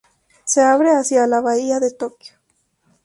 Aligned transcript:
Se 0.45 0.61
abre 0.61 0.95
hacia 0.95 1.27
la 1.27 1.41
Bahía 1.41 1.79
de 1.79 1.91
Tokio. 1.91 2.33